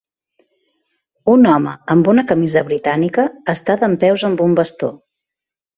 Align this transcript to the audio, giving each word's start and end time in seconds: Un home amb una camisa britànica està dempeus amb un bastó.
Un 1.33 1.45
home 1.51 1.75
amb 1.97 2.09
una 2.15 2.25
camisa 2.33 2.65
britànica 2.73 3.29
està 3.57 3.79
dempeus 3.87 4.29
amb 4.33 4.45
un 4.49 4.63
bastó. 4.63 4.95